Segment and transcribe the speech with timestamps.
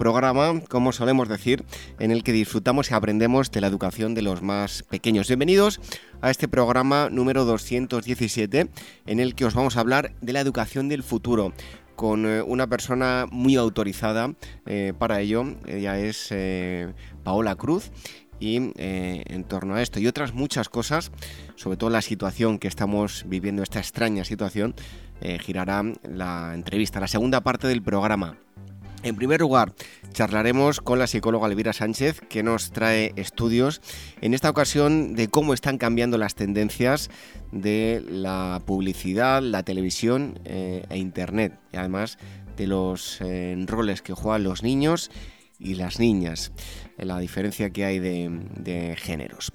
[0.00, 1.62] programa, como solemos decir,
[1.98, 5.28] en el que disfrutamos y aprendemos de la educación de los más pequeños.
[5.28, 5.78] Bienvenidos
[6.22, 8.70] a este programa número 217,
[9.04, 11.52] en el que os vamos a hablar de la educación del futuro
[11.96, 14.32] con eh, una persona muy autorizada
[14.64, 15.44] eh, para ello.
[15.66, 17.90] Ella es eh, Paola Cruz
[18.40, 21.12] y en torno a esto y otras muchas cosas,
[21.56, 24.74] sobre todo la situación que estamos viviendo, esta extraña situación,
[25.40, 28.38] girará la entrevista, la segunda parte del programa.
[29.02, 29.72] En primer lugar,
[30.12, 33.80] charlaremos con la psicóloga Elvira Sánchez, que nos trae estudios,
[34.20, 37.08] en esta ocasión, de cómo están cambiando las tendencias
[37.50, 42.18] de la publicidad, la televisión eh, e Internet, y además
[42.58, 45.10] de los eh, roles que juegan los niños
[45.58, 46.52] y las niñas,
[46.98, 49.50] la diferencia que hay de, géneros.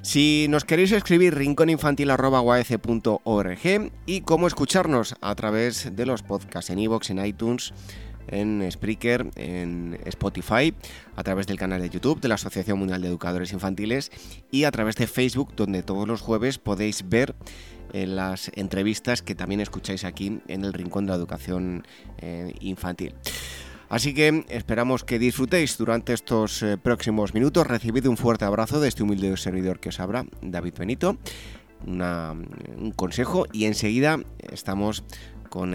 [0.00, 7.10] Si nos queréis escribir rincóninfantil.org y cómo escucharnos a través de los podcasts en iVoox,
[7.10, 7.74] en iTunes,
[8.28, 10.74] en Spreaker, en Spotify,
[11.16, 14.10] a través del canal de YouTube de la Asociación Mundial de Educadores Infantiles
[14.50, 17.34] y a través de Facebook, donde todos los jueves podéis ver
[17.92, 21.86] eh, las entrevistas que también escucháis aquí en el Rincón de la Educación
[22.18, 23.14] eh, Infantil.
[23.88, 27.66] Así que esperamos que disfrutéis durante estos eh, próximos minutos.
[27.66, 31.16] Recibid un fuerte abrazo de este humilde servidor que os habla, David Benito.
[31.86, 35.04] un consejo y enseguida estamos
[35.48, 35.74] con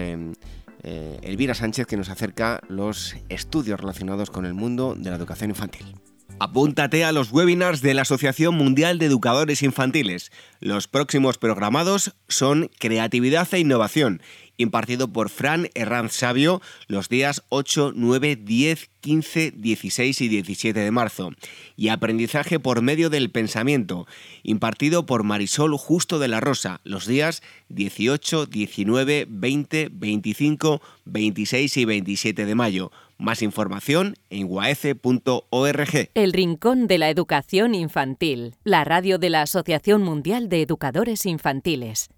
[0.84, 5.50] eh, Elvira Sánchez que nos acerca los estudios relacionados con el mundo de la educación
[5.50, 5.95] infantil.
[6.40, 10.31] Apúntate a los webinars de la Asociación Mundial de Educadores Infantiles.
[10.59, 14.22] Los próximos programados son Creatividad e Innovación
[14.64, 20.92] impartido por Fran Herranz Sabio los días 8, 9, 10, 15, 16 y 17 de
[20.92, 21.31] marzo,
[21.75, 24.07] y Aprendizaje por medio del pensamiento,
[24.44, 31.85] impartido por Marisol Justo de la Rosa los días 18, 19, 20, 25, 26 y
[31.85, 32.91] 27 de mayo.
[33.18, 36.09] Más información en guaece.org.
[36.13, 42.09] El Rincón de la Educación Infantil, la radio de la Asociación Mundial de Educadores Infantiles.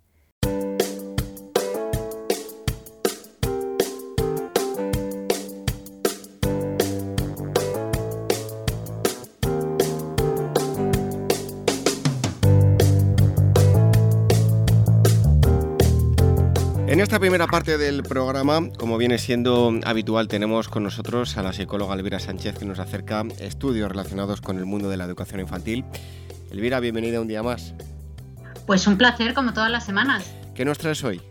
[16.87, 21.51] En esta primera parte del programa, como viene siendo habitual, tenemos con nosotros a la
[21.51, 25.83] psicóloga Elvira Sánchez que nos acerca estudios relacionados con el mundo de la educación infantil.
[26.51, 27.73] Elvira, bienvenida un día más.
[28.67, 30.31] Pues un placer, como todas las semanas.
[30.53, 31.21] ¿Qué nos traes hoy?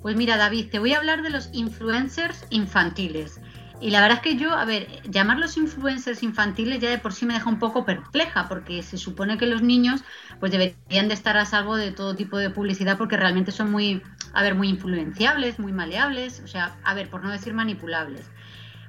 [0.00, 3.40] Pues mira, David, te voy a hablar de los influencers infantiles.
[3.82, 7.26] Y la verdad es que yo, a ver, llamarlos influencers infantiles ya de por sí
[7.26, 10.02] me deja un poco perpleja, porque se supone que los niños
[10.40, 14.00] pues deberían de estar a salvo de todo tipo de publicidad porque realmente son muy,
[14.32, 18.30] a ver, muy influenciables, muy maleables, o sea, a ver, por no decir manipulables.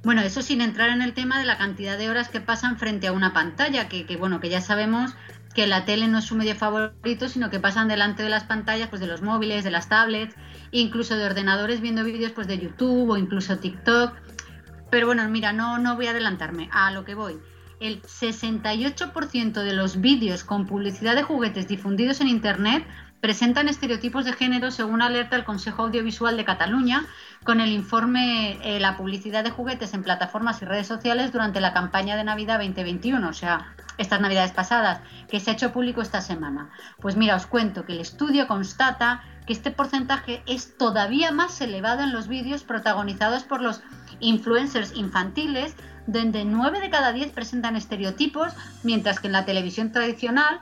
[0.02, 3.06] Bueno, eso sin entrar en el tema de la cantidad de horas que pasan frente
[3.06, 5.14] a una pantalla, que, bueno, que ya sabemos
[5.54, 8.88] que la tele no es su medio favorito, sino que pasan delante de las pantallas
[8.88, 10.34] pues de los móviles, de las tablets,
[10.72, 14.14] incluso de ordenadores viendo vídeos pues de YouTube o incluso TikTok
[14.94, 17.36] pero bueno, mira, no, no voy a adelantarme a lo que voy.
[17.80, 22.86] El 68% de los vídeos con publicidad de juguetes difundidos en Internet
[23.24, 27.06] presentan estereotipos de género según alerta el Consejo Audiovisual de Cataluña
[27.42, 31.72] con el informe eh, La publicidad de juguetes en plataformas y redes sociales durante la
[31.72, 36.20] campaña de Navidad 2021, o sea, estas Navidades pasadas, que se ha hecho público esta
[36.20, 36.68] semana.
[37.00, 42.02] Pues mira, os cuento que el estudio constata que este porcentaje es todavía más elevado
[42.02, 43.80] en los vídeos protagonizados por los
[44.20, 45.74] influencers infantiles,
[46.06, 48.52] donde 9 de cada 10 presentan estereotipos,
[48.82, 50.60] mientras que en la televisión tradicional,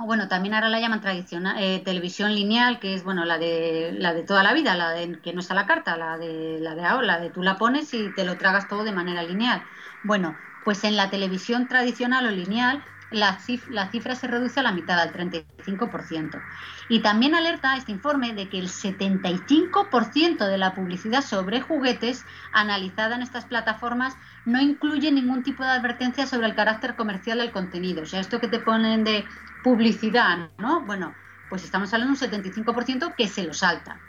[0.00, 3.92] o bueno, también ahora la llaman tradicional, eh, televisión lineal, que es bueno la de
[3.98, 6.74] la de toda la vida, la de que no está la carta, la de la
[6.74, 9.62] de ahora, la de tú la pones y te lo tragas todo de manera lineal.
[10.02, 14.98] Bueno, pues en la televisión tradicional o lineal la cifra, se reduce a la mitad,
[14.98, 16.40] al 35%.
[16.88, 23.16] Y también alerta este informe de que el 75% de la publicidad sobre juguetes analizada
[23.16, 28.02] en estas plataformas no incluye ningún tipo de advertencia sobre el carácter comercial del contenido.
[28.02, 29.24] O sea, esto que te ponen de
[29.62, 30.82] publicidad, ¿no?
[30.86, 31.14] Bueno,
[31.48, 34.00] pues estamos hablando de un 75% que se lo salta.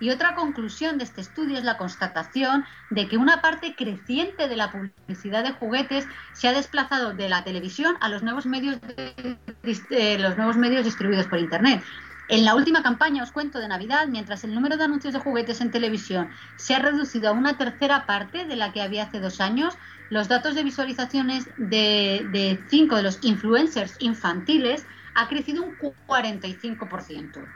[0.00, 4.56] Y otra conclusión de este estudio es la constatación de que una parte creciente de
[4.56, 10.18] la publicidad de juguetes se ha desplazado de la televisión a los nuevos medios, de,
[10.18, 11.82] los nuevos medios distribuidos por Internet.
[12.30, 15.62] En la última campaña, os cuento, de Navidad, mientras el número de anuncios de juguetes
[15.62, 19.40] en televisión se ha reducido a una tercera parte de la que había hace dos
[19.40, 19.78] años,
[20.10, 25.74] los datos de visualizaciones de, cinco de los influencers infantiles ha crecido un
[26.06, 27.46] 45%.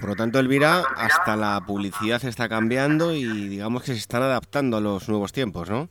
[0.00, 4.78] Por lo tanto, Elvira, hasta la publicidad está cambiando y digamos que se están adaptando
[4.78, 5.90] a los nuevos tiempos, ¿no?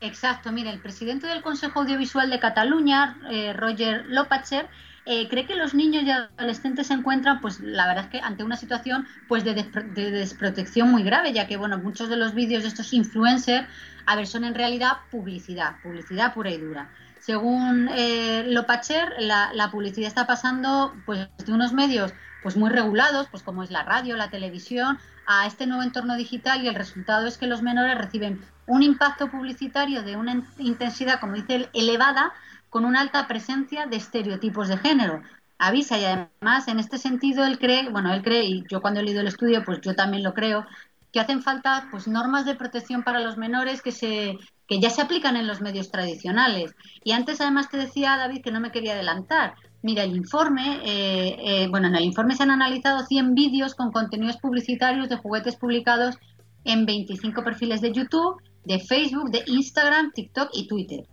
[0.00, 4.68] Exacto, mire, el presidente del Consejo Audiovisual de Cataluña, eh, Roger Lopacher,
[5.04, 8.44] eh, cree que los niños y adolescentes se encuentran, pues la verdad es que ante
[8.44, 12.68] una situación pues de, desprotección muy grave, ya que bueno, muchos de los vídeos de
[12.68, 13.66] estos influencers,
[14.06, 16.90] a ver, son en realidad publicidad, publicidad pura y dura.
[17.18, 23.28] Según eh, Lopacher, la, la publicidad está pasando pues de unos medios pues muy regulados,
[23.30, 27.26] pues como es la radio, la televisión, a este nuevo entorno digital y el resultado
[27.26, 32.32] es que los menores reciben un impacto publicitario de una intensidad, como dice él, elevada,
[32.68, 35.22] con una alta presencia de estereotipos de género.
[35.58, 39.02] Avisa y además en este sentido él cree, bueno, él cree y yo cuando he
[39.02, 40.66] leído el estudio pues yo también lo creo,
[41.12, 44.38] que hacen falta pues normas de protección para los menores que se
[44.70, 46.76] que ya se aplican en los medios tradicionales.
[47.02, 49.54] Y antes además te decía David que no me quería adelantar.
[49.82, 53.92] Mira, el informe, eh, eh, bueno, en el informe se han analizado 100 vídeos con
[53.92, 56.16] contenidos publicitarios de juguetes publicados
[56.64, 61.06] en 25 perfiles de YouTube, de Facebook, de Instagram, TikTok y Twitter.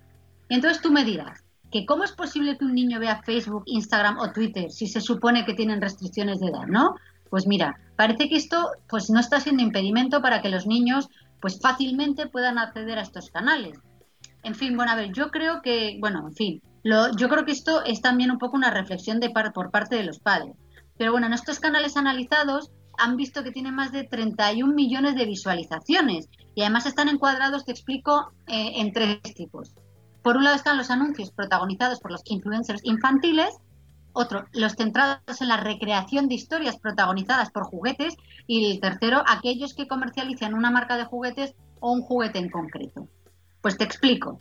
[0.50, 4.18] Y entonces tú me dirás, que cómo es posible que un niño vea Facebook, Instagram
[4.20, 6.96] o Twitter si se supone que tienen restricciones de edad, ¿no?
[7.30, 11.10] Pues mira, parece que esto pues no está siendo impedimento para que los niños
[11.42, 13.80] pues fácilmente puedan acceder a estos canales.
[14.44, 17.52] En fin, bueno, a ver, yo creo que, bueno, en fin, lo, yo creo que
[17.52, 20.56] esto es también un poco una reflexión de por parte de los padres.
[20.98, 25.26] Pero bueno, en estos canales analizados han visto que tienen más de 31 millones de
[25.26, 29.76] visualizaciones y además están encuadrados, te explico, eh, en tres tipos.
[30.24, 33.54] Por un lado están los anuncios protagonizados por los influencers infantiles,
[34.14, 38.16] otro, los centrados en la recreación de historias protagonizadas por juguetes
[38.48, 43.10] y el tercero, aquellos que comercializan una marca de juguetes o un juguete en concreto.
[43.62, 44.40] Pues te explico.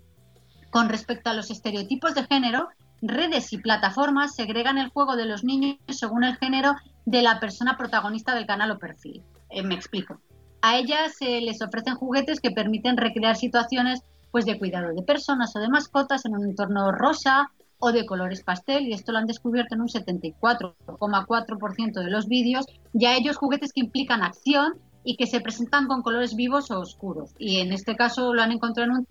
[0.76, 2.68] Con respecto a los estereotipos de género,
[3.00, 6.74] redes y plataformas segregan el juego de los niños según el género
[7.06, 9.22] de la persona protagonista del canal o perfil.
[9.48, 10.20] Eh, me explico.
[10.60, 15.56] A ellas se les ofrecen juguetes que permiten recrear situaciones pues de cuidado de personas
[15.56, 19.26] o de mascotas en un entorno rosa o de colores pastel y esto lo han
[19.26, 24.74] descubierto en un 74,4% de los vídeos, ya ellos juguetes que implican acción
[25.04, 28.52] y que se presentan con colores vivos o oscuros y en este caso lo han
[28.52, 29.06] encontrado en un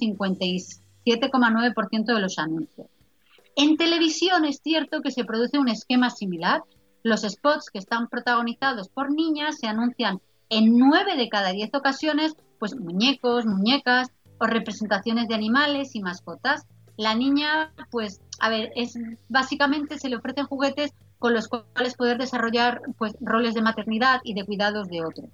[1.06, 2.88] 57,9% de los anuncios.
[3.56, 6.64] En televisión es cierto que se produce un esquema similar.
[7.04, 10.20] Los spots que están protagonizados por niñas se anuncian
[10.50, 14.10] en 9 de cada 10 ocasiones, pues muñecos, muñecas,
[14.40, 16.66] o representaciones de animales y mascotas.
[16.98, 18.98] La niña, pues, a ver, es
[19.30, 24.34] básicamente se le ofrecen juguetes con los cuales poder desarrollar pues roles de maternidad y
[24.34, 25.30] de cuidados de otro.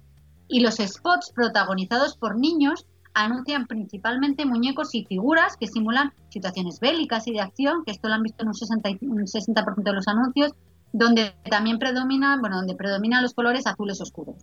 [0.48, 7.26] Y los spots protagonizados por niños anuncian principalmente muñecos y figuras que simulan situaciones bélicas
[7.26, 10.08] y de acción, que esto lo han visto en un 60%, un 60 de los
[10.08, 10.52] anuncios,
[10.92, 14.36] donde también predominan, bueno, donde predominan los colores azules oscuros.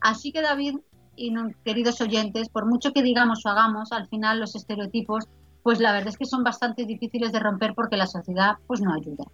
[0.00, 0.76] Así que David,
[1.16, 5.28] y queridos oyentes, por mucho que digamos o hagamos, al final los estereotipos,
[5.62, 8.92] pues la verdad es que son bastante difíciles de romper porque la sociedad pues no
[8.92, 9.24] ayuda.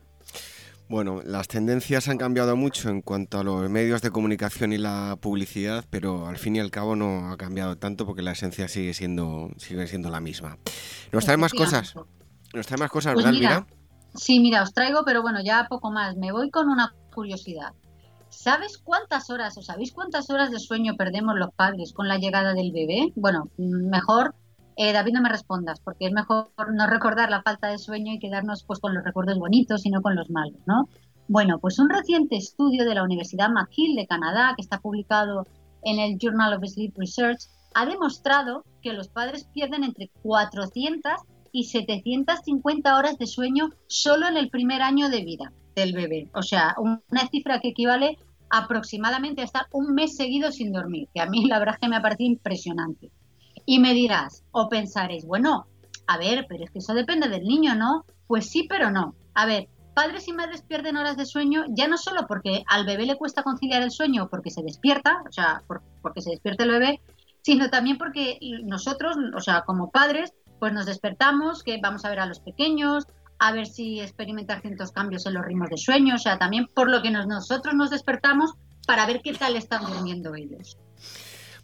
[0.89, 5.19] Bueno, las tendencias han cambiado mucho en cuanto a los medios de comunicación y la
[5.21, 8.95] publicidad, pero al fin y al cabo no ha cambiado tanto porque la esencia sigue
[8.95, 10.57] siendo, sigue siendo la misma.
[11.13, 11.95] ¿Nos trae más cosas?
[12.55, 13.67] ¿Nos trae más cosas, pues verdad, mira,
[14.15, 16.17] Sí, mira, os traigo, pero bueno, ya poco más.
[16.17, 17.75] Me voy con una curiosidad.
[18.31, 22.55] ¿Sabes cuántas horas o sabéis cuántas horas de sueño perdemos los padres con la llegada
[22.55, 23.13] del bebé?
[23.15, 24.35] Bueno, mejor,
[24.81, 28.21] eh, David, no me respondas, porque es mejor no recordar la falta de sueño y
[28.21, 30.89] quedarnos pues con los recuerdos bonitos y no con los malos, ¿no?
[31.27, 35.49] Bueno, pues un reciente estudio de la Universidad McGill de Canadá, que está publicado
[35.83, 37.41] en el Journal of Sleep Research,
[37.75, 41.13] ha demostrado que los padres pierden entre 400
[41.51, 46.31] y 750 horas de sueño solo en el primer año de vida del bebé.
[46.35, 48.17] O sea, una cifra que equivale
[48.49, 51.89] aproximadamente a estar un mes seguido sin dormir, que a mí la verdad es que
[51.89, 53.11] me ha parecido impresionante.
[53.71, 55.67] Y me dirás, o pensaréis, bueno,
[56.07, 58.07] a ver, pero es que eso depende del niño, ¿no?
[58.27, 59.15] Pues sí, pero no.
[59.35, 63.05] A ver, padres y madres pierden horas de sueño ya no solo porque al bebé
[63.05, 65.63] le cuesta conciliar el sueño porque se despierta, o sea,
[66.01, 67.03] porque se despierta el bebé,
[67.43, 72.21] sino también porque nosotros, o sea, como padres, pues nos despertamos, que vamos a ver
[72.21, 73.05] a los pequeños,
[73.39, 76.89] a ver si experimentar ciertos cambios en los ritmos de sueño, o sea, también por
[76.89, 78.55] lo que nosotros nos despertamos
[78.87, 80.79] para ver qué tal están durmiendo ellos.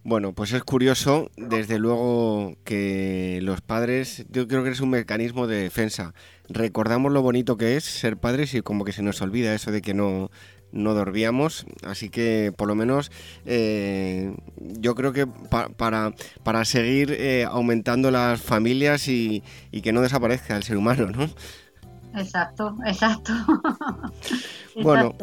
[0.06, 5.46] Bueno, pues es curioso, desde luego, que los padres, yo creo que es un mecanismo
[5.46, 6.12] de defensa.
[6.46, 9.80] Recordamos lo bonito que es ser padres y como que se nos olvida eso de
[9.80, 10.30] que no,
[10.72, 13.10] no dormíamos, así que por lo menos
[13.46, 19.42] eh, yo creo que para, para seguir eh, aumentando las familias y,
[19.72, 21.30] y, que no desaparezca el ser humano, ¿no?
[22.16, 23.32] Exacto, exacto.
[24.82, 25.14] bueno,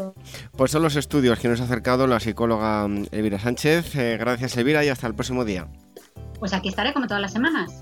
[0.57, 3.95] pues son los estudios que nos ha acercado la psicóloga mm, Elvira Sánchez.
[3.95, 5.67] Eh, gracias Elvira y hasta el próximo día.
[6.39, 7.81] Pues aquí estaré como todas las semanas.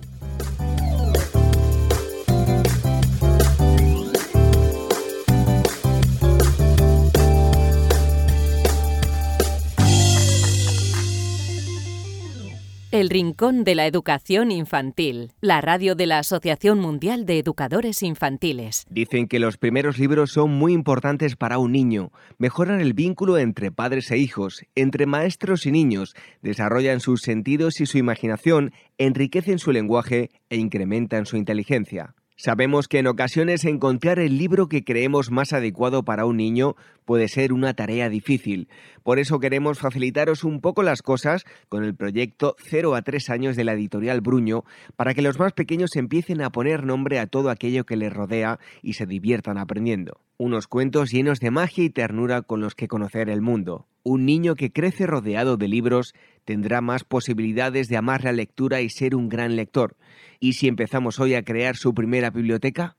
[12.91, 18.87] El Rincón de la Educación Infantil, la radio de la Asociación Mundial de Educadores Infantiles.
[18.89, 22.11] Dicen que los primeros libros son muy importantes para un niño.
[22.39, 27.85] Mejoran el vínculo entre padres e hijos, entre maestros y niños, desarrollan sus sentidos y
[27.85, 32.15] su imaginación, enriquecen su lenguaje e incrementan su inteligencia.
[32.41, 36.77] Sabemos que en ocasiones encontrar el libro que creemos más adecuado para un niño
[37.09, 38.67] puede ser una tarea difícil.
[39.01, 43.55] Por eso queremos facilitaros un poco las cosas con el proyecto 0 a 3 años
[43.55, 44.63] de la editorial Bruño
[44.95, 48.59] para que los más pequeños empiecen a poner nombre a todo aquello que les rodea
[48.83, 50.21] y se diviertan aprendiendo.
[50.37, 53.87] Unos cuentos llenos de magia y ternura con los que conocer el mundo.
[54.03, 56.13] Un niño que crece rodeado de libros
[56.45, 59.95] tendrá más posibilidades de amar la lectura y ser un gran lector.
[60.39, 62.98] ¿Y si empezamos hoy a crear su primera biblioteca?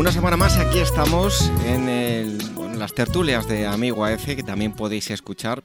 [0.00, 5.62] Una semana más aquí estamos en, las tertulias de Amigo AF que también podéis escuchar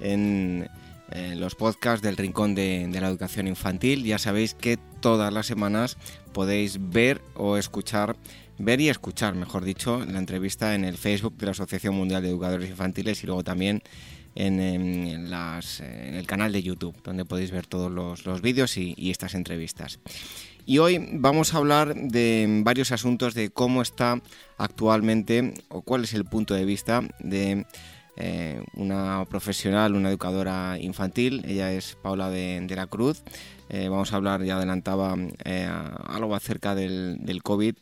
[0.00, 0.68] en,
[1.36, 4.02] los podcasts del Rincón de, la Educación Infantil.
[4.02, 5.98] Ya sabéis que todas las semanas
[6.32, 8.16] podéis ver o escuchar,
[8.58, 12.30] ver y escuchar, mejor dicho, la entrevista en el Facebook de la Asociación Mundial de
[12.30, 13.84] Educadores Infantiles y luego también
[14.34, 20.00] en, el canal de YouTube, donde podéis ver todos los, vídeos y estas entrevistas.
[20.68, 24.20] Y hoy vamos a hablar de varios asuntos de cómo está
[24.58, 27.66] actualmente o cuál es el punto de vista de
[28.16, 31.44] eh, una profesional, una educadora infantil.
[31.46, 33.22] Ella es Paula de, la Cruz.
[33.68, 35.70] Eh, vamos a hablar, ya adelantaba, eh,
[36.08, 37.76] algo acerca del, COVID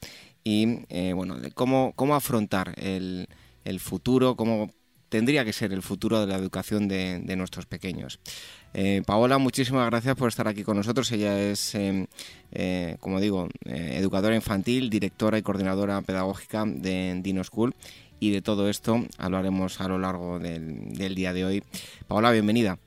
[0.44, 3.26] y bueno, de cómo, cómo afrontar el,
[3.80, 4.70] futuro, cómo
[5.14, 8.18] tendría que ser el futuro de la educación de, nuestros pequeños.
[8.72, 11.12] Eh, Paola, muchísimas gracias por estar aquí con nosotros.
[11.12, 12.06] Ella es, em,
[12.50, 17.76] eh, como digo, eh, educadora infantil, directora y coordinadora pedagógica de Dino School.
[18.18, 21.62] Y de todo esto hablaremos a lo largo del, día de hoy.
[22.08, 22.80] Paola, bienvenida.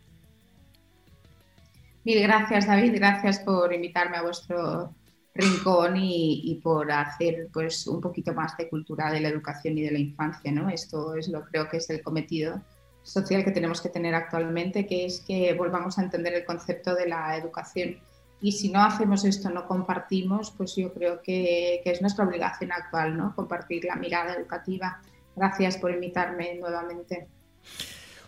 [2.04, 2.92] Mil gracias, David.
[2.96, 4.94] Gracias por invitarme a vuestro
[5.38, 9.92] rincón y, por hacer pues un poquito más de cultura de la educación y de
[9.92, 10.70] la infancia, ¿no?
[10.70, 12.62] Esto es lo creo que es el cometido
[13.04, 17.08] social que tenemos que tener actualmente, que es que volvamos a entender el concepto de
[17.08, 17.98] la educación.
[18.42, 23.18] Y si no hacemos esto, no compartimos, pues yo creo que, es nuestra obligación actual,
[23.18, 23.34] ¿no?
[23.36, 25.02] Compartir la mirada educativa.
[25.36, 27.28] Gracias por invitarme nuevamente.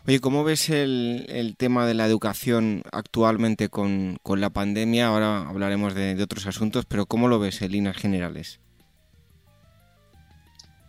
[0.07, 5.07] Oye, ¿cómo ves el, tema de la educación actualmente con, la pandemia?
[5.07, 8.59] Ahora hablaremos de, otros asuntos, pero ¿cómo lo ves en líneas generales?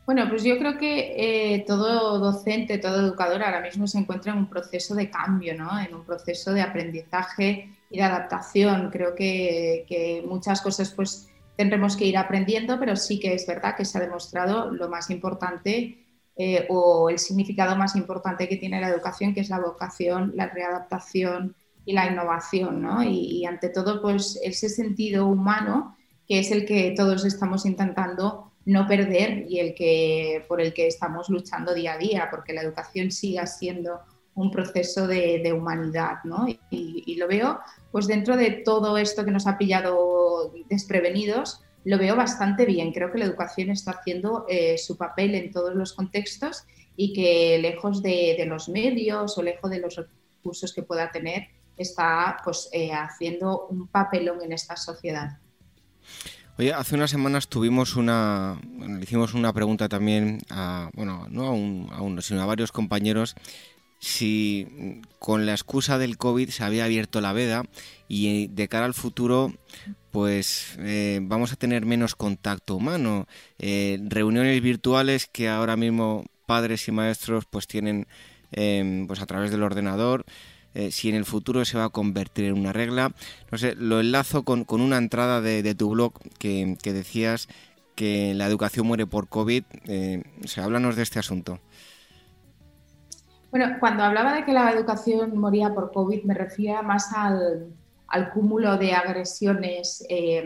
[0.07, 4.39] Bueno, pues yo creo que eh, todo docente, todo educador ahora mismo se encuentra en
[4.39, 5.79] un proceso de cambio, ¿no?
[5.79, 8.91] En un proceso de aprendizaje de adaptación.
[8.91, 13.77] Creo que, que, muchas cosas pues tendremos que ir aprendiendo, pero sí que es verdad
[13.77, 16.00] que se ha demostrado lo más importante
[16.43, 20.49] eh, o el significado más importante que tiene la educación, que es la vocación, la
[20.49, 21.55] readaptación
[21.85, 23.03] y la innovación, ¿no?
[23.03, 28.87] Y, ante todo, pues ese sentido humano que es el que todos estamos intentando no
[28.87, 33.11] perder y el que por el que estamos luchando día a día, porque la educación
[33.11, 34.01] siga siendo
[34.35, 36.49] un proceso de, humanidad, ¿no?
[36.49, 37.59] Y, y, lo veo,
[37.93, 42.93] pues dentro de todo esto que nos ha pillado desprevenidos, lo veo bastante bien.
[42.93, 46.65] Creo que la educación está haciendo eh, su papel en todos los contextos
[46.97, 52.37] y que lejos de, los medios o lejos de los recursos que pueda tener, está
[52.45, 55.39] pues, eh, haciendo un papelón en esta sociedad.
[56.59, 58.61] Oye, hace unas semanas tuvimos una,
[59.01, 63.35] hicimos una pregunta también a, bueno, no a, uno, sino a varios compañeros
[63.99, 67.65] si con la excusa del COVID se había abierto la veda
[68.09, 69.55] y de cara al futuro
[70.11, 73.27] pues eh, vamos a tener menos contacto humano.
[73.59, 78.07] Eh, reuniones virtuales que ahora mismo padres y maestros pues tienen
[78.53, 80.25] em, pues a través del ordenador.
[80.75, 83.13] Eh, si en el futuro se va a convertir en una regla.
[83.51, 87.49] No sé, lo enlazo con, una entrada de, tu blog que, decías
[87.97, 89.65] que la educación muere por COVID.
[90.45, 91.61] o sea, háblanos de este asunto.
[93.51, 97.75] Bueno, cuando hablaba de que la educación moría por COVID, me refería más al,
[98.11, 100.45] al cúmulo de agresiones eh,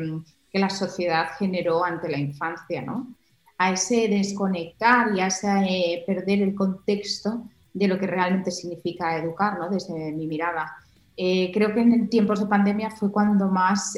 [0.51, 3.09] que la sociedad generó ante la infancia, ¿no?
[3.57, 9.17] a ese desconectar y a ese eh, perder el contexto de lo que realmente significa
[9.17, 10.73] educar, desde mi mirada.
[11.17, 13.97] Eh, creo que en tiempos de pandemia fue cuando más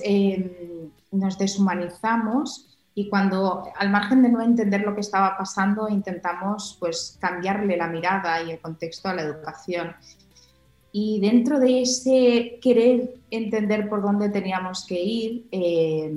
[1.10, 7.16] nos deshumanizamos y cuando al margen de no entender lo que estaba pasando intentamos pues
[7.20, 9.94] cambiarle la mirada y el contexto a la educación
[10.98, 16.10] y dentro de ese querer entender por dónde teníamos que ir, eh,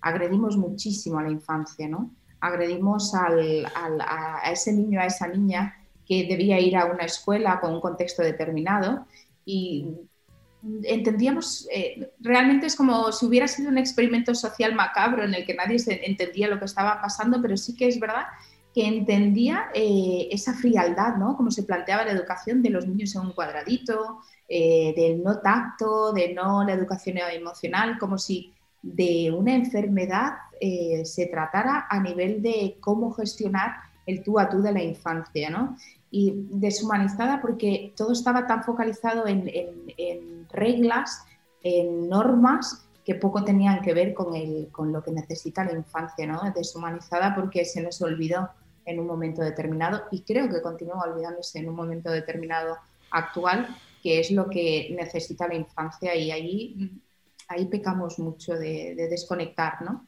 [0.00, 2.10] agredimos muchísimo a la infancia, ¿no?
[2.40, 3.28] Agredimos a
[4.50, 9.06] ese niño, a esa niña que debía ir a una escuela con un contexto determinado
[9.44, 9.86] y
[10.82, 15.54] entendíamos, eh, realmente es como si hubiera sido un experimento social macabro en el que
[15.54, 18.24] nadie entendía lo que estaba pasando, pero sí que es verdad
[18.76, 21.34] que entendía eh, esa frialdad, ¿no?
[21.34, 26.12] Como se planteaba la educación de los niños en un cuadradito, eh, del no tacto,
[26.12, 32.42] de no la educación emocional, como si de una enfermedad eh, se tratara a nivel
[32.42, 35.78] de cómo gestionar el tú a tú de la infancia, ¿no?
[36.10, 39.50] Y deshumanizada porque todo estaba tan focalizado en,
[39.96, 41.24] en reglas,
[41.62, 46.26] en normas, que poco tenían que ver con, el, con lo que necesita la infancia,
[46.26, 46.42] ¿no?
[46.54, 48.50] Deshumanizada porque se nos olvidó
[48.86, 52.78] en un momento determinado y creo que continúa olvidándose en un momento determinado
[53.10, 56.92] actual, que es lo que necesita la infancia y ahí,
[57.48, 60.06] ahí pecamos mucho de, desconectar, ¿no?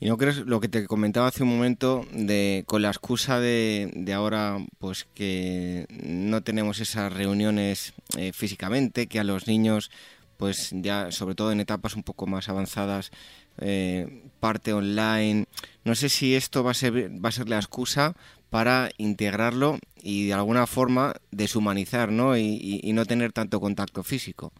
[0.00, 3.90] ¿Y no crees lo que te comentaba hace un momento de con la excusa de,
[3.94, 9.90] de ahora pues que no tenemos esas reuniones eh, físicamente, que a los niños
[10.36, 13.10] pues ya sobre todo en etapas un poco más avanzadas
[13.60, 15.46] eh, parte online.
[15.84, 18.14] No sé si esto va a, ser, va a ser la excusa
[18.50, 22.36] para integrarlo y de alguna forma deshumanizar ¿no?
[22.36, 24.52] Y, no tener tanto contacto físico.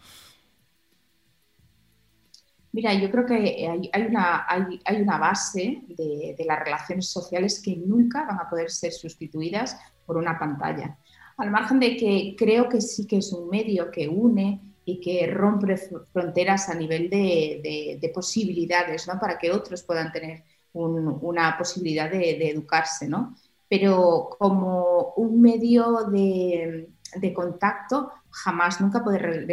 [2.73, 7.75] Mira, yo creo que hay, una, hay, una, base de, de, las relaciones sociales que
[7.77, 10.99] nunca van a poder ser sustituidas por una pantalla.
[11.39, 15.27] Al margen de que creo que sí que es un medio que une, y que
[15.27, 15.77] rompe
[16.15, 19.21] fronteras a nivel de, posibilidades, ¿no?
[19.21, 23.37] Para que otros puedan tener una posibilidad de, educarse, ¿no?
[23.69, 26.89] Pero como un medio de,
[27.35, 29.47] contacto, jamás, nunca poder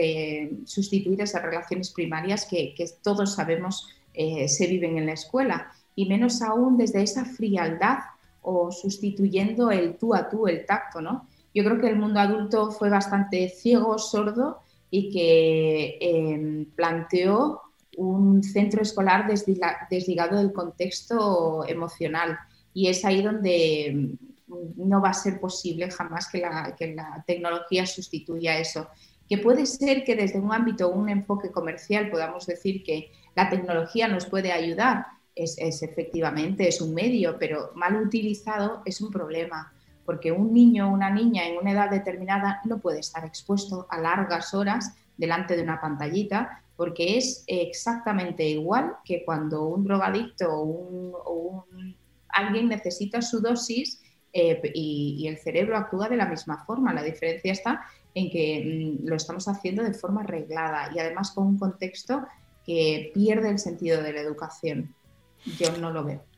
[0.64, 6.42] sustituir esas relaciones primarias que, todos sabemos eh, se viven en la escuela, y menos
[6.42, 8.00] aún desde esa frialdad
[8.42, 11.28] o sustituyendo el tú a tú, el tacto, ¿no?
[11.54, 17.62] Yo creo que el mundo adulto fue bastante ciego, sordo y que em, planteó
[17.98, 19.28] un centro escolar
[19.90, 22.38] desligado del contexto emocional.
[22.74, 24.18] Y es ahí donde em,
[24.76, 28.88] no va a ser posible jamás que la, que la tecnología sustituya eso.
[29.28, 34.08] Que puede ser que desde un ámbito, un enfoque comercial, podamos decir que la tecnología
[34.08, 35.08] nos puede ayudar.
[35.34, 39.74] Es, es efectivamente, es un medio, pero mal utilizado es un problema
[40.06, 44.00] porque un niño o una niña en una edad determinada no puede estar expuesto a
[44.00, 51.66] largas horas delante de una pantallita, porque es exactamente igual que cuando un drogadicto o,
[52.30, 54.02] alguien necesita su dosis
[54.34, 56.94] eh, y, el cerebro actúa de la misma forma.
[56.94, 61.48] La diferencia está en que mm, lo estamos haciendo de forma arreglada y además con
[61.48, 62.26] un contexto
[62.66, 64.94] que pierde el sentido de la educación.
[65.58, 66.35] Yo no lo veo.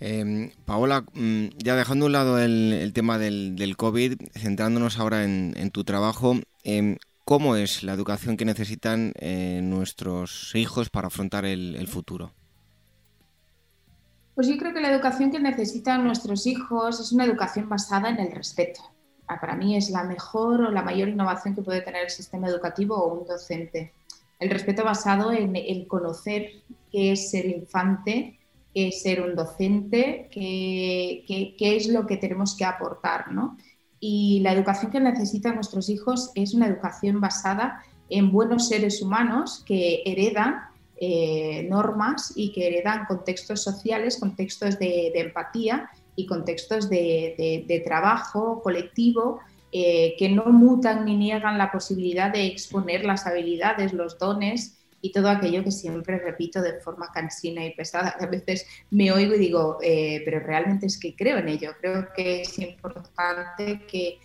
[0.00, 5.82] Em, Paola, mm, ya dejando un lado el, tema del, COVID, centrándonos ahora en, tu
[5.84, 12.32] trabajo, em, ¿cómo es la educación que necesitan eh, nuestros hijos para afrontar el, futuro?
[14.36, 18.20] Pues yo creo que la educación que necesitan nuestros hijos es una educación basada en
[18.20, 18.80] el respeto.
[19.26, 22.96] Para mí es la mejor o la mayor innovación que puede tener el sistema educativo
[22.96, 23.92] o un docente.
[24.38, 28.37] El respeto basado en el conocer qué es ser infante,
[28.78, 33.32] qué es ser un docente, qué, es lo que tenemos que aportar.
[33.32, 33.56] ¿no?
[33.98, 39.64] Y la educación que necesitan nuestros hijos es una educación basada en buenos seres humanos
[39.66, 40.60] que heredan
[40.96, 49.40] eh, normas y que heredan contextos sociales, contextos de, empatía y contextos de, trabajo colectivo
[49.72, 55.12] eh, que no mutan ni niegan la posibilidad de exponer las habilidades, los dones y
[55.12, 58.16] todo aquello que siempre repito de forma cansina y pesada.
[58.20, 61.72] A veces me oigo y digo, eh, pero realmente es que creo en ello.
[61.80, 64.18] Creo que es importante que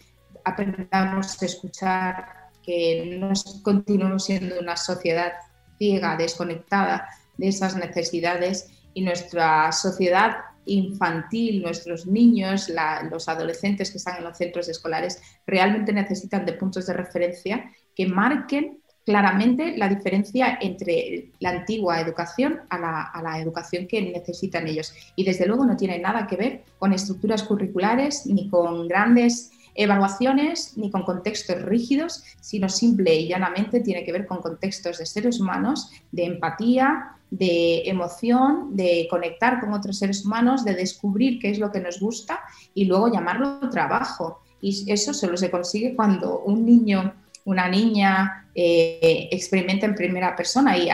[0.43, 2.25] aprendamos a escuchar,
[2.63, 5.33] que no continuemos siendo una sociedad
[5.77, 7.07] ciega, desconectada
[7.37, 12.71] de esas necesidades y nuestra sociedad infantil, nuestros niños,
[13.11, 18.07] los adolescentes que están en los centros escolares realmente necesitan de puntos de referencia que
[18.07, 24.93] marquen claramente la diferencia entre la antigua educación a la, educación que necesitan ellos.
[25.15, 30.77] Y desde luego no tiene nada que ver con estructuras curriculares, ni con grandes evaluaciones,
[30.77, 35.39] ni con contextos rígidos, sino simple y llanamente tiene que ver con contextos de seres
[35.39, 41.57] humanos, de empatía, de emoción, de conectar con otros seres humanos, de descubrir qué es
[41.57, 42.39] lo que nos gusta
[42.75, 44.41] y luego llamarlo trabajo.
[44.61, 47.13] Y eso solo se consigue cuando un niño,
[47.45, 50.87] una niña, eh, experimenta en primera persona y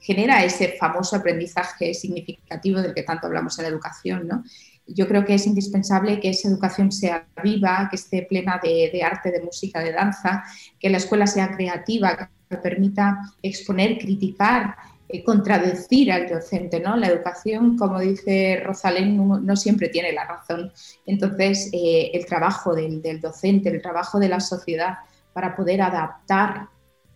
[0.00, 4.26] genera ese famoso aprendizaje significativo del que tanto hablamos en la educación.
[4.26, 4.44] ¿no?
[4.86, 9.30] Yo creo que es indispensable que esa educación sea viva, que esté plena de, arte,
[9.30, 10.44] de música, de danza,
[10.78, 14.76] que la escuela sea creativa, que permita exponer, criticar,
[15.08, 16.80] eh, contradecir al docente.
[16.80, 16.96] ¿no?
[16.96, 20.72] La educación, como dice Rosalén, no, siempre tiene la razón.
[21.06, 24.98] Entonces, eh, el trabajo del, del docente, el trabajo de la sociedad
[25.32, 26.68] para poder adaptar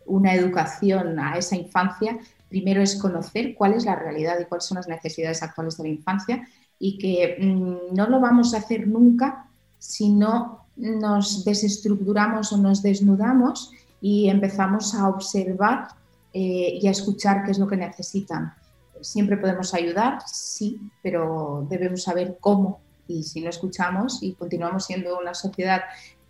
[0.06, 4.76] una educación a esa infancia, primero es conocer cuál es la realidad y cuáles son
[4.76, 6.46] las necesidades actuales de la infancia
[6.78, 9.46] y que mm, no lo vamos a hacer nunca
[9.78, 15.88] si no nos desestructuramos o nos desnudamos y empezamos a observar
[16.32, 18.52] eh, y a escuchar qué es lo que necesitan.
[19.00, 22.80] Siempre podemos ayudar, sí, pero debemos saber cómo.
[23.06, 25.82] Y si no escuchamos y continuamos siendo una sociedad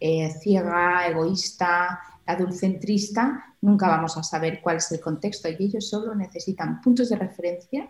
[0.04, 6.12] eh, ciega, egoísta, adulcentrista, nunca vamos a saber cuál es el contexto y ellos solo
[6.16, 7.88] necesitan puntos de referencia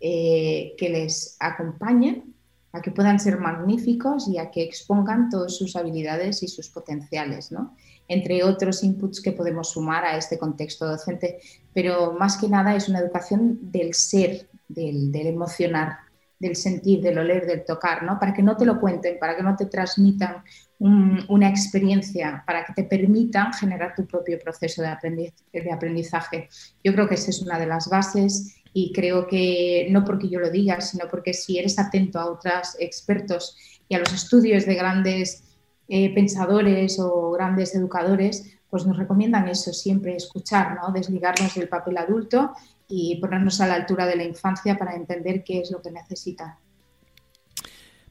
[0.00, 2.32] eh, que les acompañen
[2.70, 7.50] a que puedan ser magníficos y a que expongan todas sus habilidades y sus potenciales,
[7.50, 7.74] ¿no?
[8.06, 11.40] entre otros inputs que podemos sumar a este contexto docente.
[11.74, 15.98] Pero más que nada es una educación del ser, del, del emocionar,
[16.38, 18.18] del sentir, del oler, del tocar, ¿no?
[18.18, 20.44] para que no te lo cuenten, para que no te transmitan
[20.80, 26.48] una experiencia para que te permitan generar tu propio proceso de, aprendizaje.
[26.84, 30.38] Yo creo que esa es una de las bases y creo que no porque yo
[30.38, 33.56] lo diga, sino porque si eres atento a otros expertos
[33.88, 35.42] y a los estudios de grandes
[35.88, 40.92] eh, pensadores o grandes educadores, pues nos recomiendan eso siempre, escuchar, ¿no?
[40.92, 42.52] desligarnos del papel adulto
[42.88, 46.56] y ponernos a la altura de la infancia para entender qué es lo que necesitan.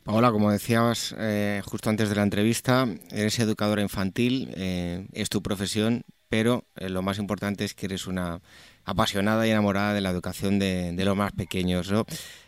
[0.08, 5.42] Paola, como decías eh, justo antes de la entrevista, eres educadora infantil, eh, es tu
[5.42, 8.40] profesión, pero eh, lo más importante es que eres una
[8.86, 11.92] apasionada y enamorada de la educación de, los más pequeños.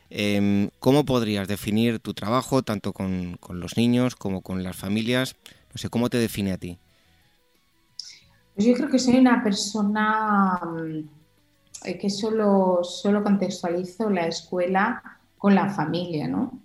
[0.09, 5.35] Em, ¿Cómo podrías definir tu trabajo tanto con, los niños como con las familias?
[5.73, 6.79] No sé, ¿cómo te define a ti?
[8.55, 11.18] Pues yo creo que soy una persona mm,
[11.81, 15.01] que solo, solo contextualizo la escuela
[15.37, 16.61] con la familia, ¿no?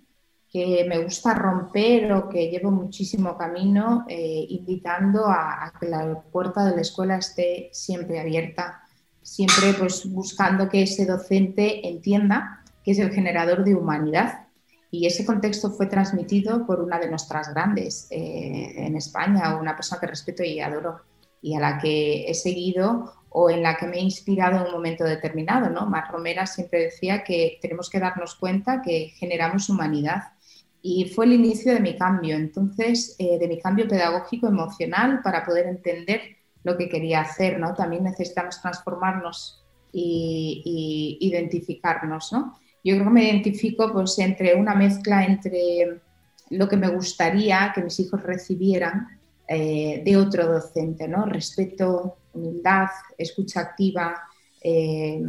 [0.55, 6.63] que me gusta romper o que llevo muchísimo camino eh, invitando a, que la puerta
[6.63, 8.81] de la escuela esté siempre abierta,
[9.21, 14.47] siempre pues buscando que ese docente entienda que es el generador de humanidad.
[14.91, 19.99] Y ese contexto fue transmitido por una de nuestras grandes eh, en España, una persona
[19.99, 21.01] que respeto y adoro
[21.41, 24.71] y a la que he seguido o en la que me he inspirado en un
[24.71, 25.69] momento determinado.
[25.69, 25.85] ¿no?
[25.87, 30.31] Mar Romera siempre decía que tenemos que darnos cuenta que generamos humanidad
[30.81, 35.43] y fue el inicio de mi cambio, entonces, eh, de mi cambio pedagógico emocional para
[35.43, 36.21] poder entender
[36.63, 37.73] lo que quería hacer, ¿no?
[37.73, 42.57] También necesitamos transformarnos y, identificarnos, ¿no?
[42.85, 45.99] Yo creo que me identifico pues entre una mezcla entre
[46.51, 49.07] lo que me gustaría que mis hijos recibieran
[49.49, 51.25] eh, de otro docente, ¿no?
[51.25, 54.23] Respeto, humildad, escucha activa,
[54.61, 55.21] eh,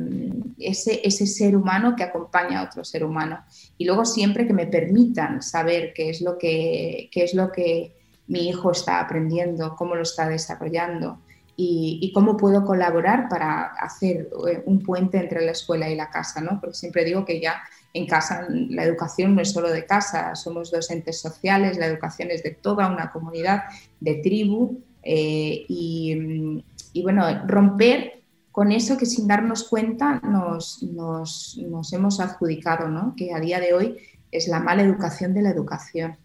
[0.59, 3.45] ese, ese, ser humano que acompaña a otro ser humano.
[3.77, 7.93] Y luego siempre que me permitan saber qué es lo que, qué es lo que
[8.29, 11.19] mi hijo está aprendiendo, cómo lo está desarrollando
[11.57, 16.41] y, cómo puedo colaborar para hacer eh, un puente entre la escuela y la casa,
[16.41, 16.61] ¿no?
[16.61, 17.63] Porque siempre digo que ya
[17.95, 22.43] en casa la educación no es solo de casa, somos docentes sociales, la educación es
[22.43, 23.65] de toda una comunidad,
[24.01, 26.63] de tribu, eh, y,
[26.97, 30.81] y, bueno, romper con eso que sin darnos cuenta nos,
[31.93, 33.13] hemos adjudicado, ¿no?
[33.15, 33.97] que a día de hoy
[34.33, 36.17] es la mala educación de la educación.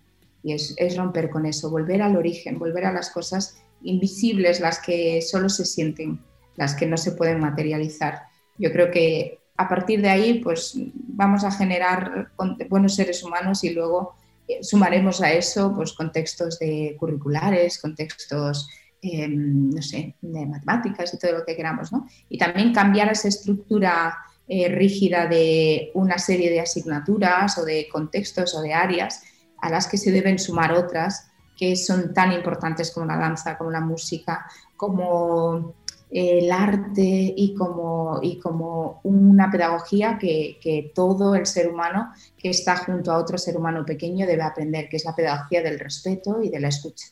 [0.41, 5.21] Y es, romper con eso, volver al origen, volver a las cosas invisibles, las que
[5.21, 6.21] solo se sienten,
[6.55, 8.23] las que no se pueden materializar.
[8.57, 12.31] Yo creo que a partir de ahí pues vamos a generar
[12.69, 14.15] buenos seres humanos y luego
[14.47, 18.69] eh, sumaremos a eso pues contextos de curriculares, contextos
[19.03, 22.07] Em, no sé, de matemáticas y todo lo que queramos, ¿no?
[22.29, 24.15] Y también cambiar esa estructura
[24.47, 29.23] eh, rígida de una serie de asignaturas o de contextos o de áreas
[29.57, 33.71] a las que se deben sumar otras que son tan importantes como la danza, como
[33.71, 34.45] la música,
[34.77, 35.73] como
[36.11, 42.11] eh, el arte y como, y como una pedagogía que, que, todo el ser humano
[42.37, 45.79] que está junto a otro ser humano pequeño debe aprender, que es la pedagogía del
[45.79, 47.07] respeto y de la escucha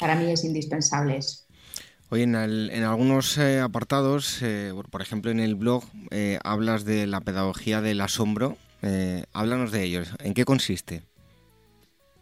[0.00, 1.44] para mí es indispensable eso.
[2.12, 7.20] Oye, en, algunos eh, apartados, eh, por ejemplo en el blog, eh, hablas de la
[7.20, 8.56] pedagogía del asombro.
[9.32, 10.08] háblanos de ellos.
[10.18, 11.02] ¿En qué consiste?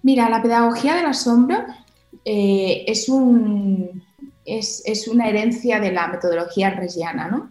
[0.03, 1.65] Mira, la pedagogía del asombro
[2.25, 4.03] es, un,
[4.45, 7.51] es, es, una herencia de la metodología resiana, ¿no?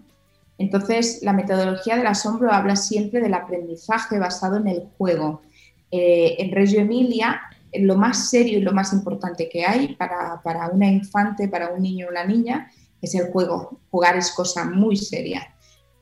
[0.59, 5.41] Entonces, la metodología del asombro habla siempre del aprendizaje basado en el juego.
[5.89, 7.41] en Reggio Emilia
[7.81, 11.81] lo más serio y lo más importante que hay para, para una infante, para un
[11.81, 13.79] niño o una niña, es el juego.
[13.89, 15.55] Jugar es cosa muy seria.